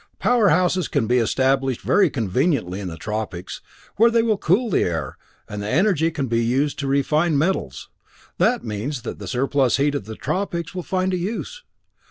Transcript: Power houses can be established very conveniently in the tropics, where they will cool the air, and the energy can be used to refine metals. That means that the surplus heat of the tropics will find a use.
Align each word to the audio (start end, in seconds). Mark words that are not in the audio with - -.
Power 0.17 0.49
houses 0.49 0.87
can 0.87 1.05
be 1.05 1.19
established 1.19 1.81
very 1.81 2.09
conveniently 2.09 2.79
in 2.79 2.87
the 2.87 2.97
tropics, 2.97 3.61
where 3.97 4.09
they 4.09 4.23
will 4.23 4.35
cool 4.35 4.71
the 4.71 4.81
air, 4.81 5.15
and 5.47 5.61
the 5.61 5.69
energy 5.69 6.09
can 6.09 6.25
be 6.25 6.43
used 6.43 6.79
to 6.79 6.87
refine 6.87 7.37
metals. 7.37 7.87
That 8.39 8.63
means 8.65 9.03
that 9.03 9.19
the 9.19 9.27
surplus 9.27 9.77
heat 9.77 9.93
of 9.93 10.05
the 10.05 10.15
tropics 10.15 10.73
will 10.73 10.81
find 10.81 11.13
a 11.13 11.17
use. 11.17 11.61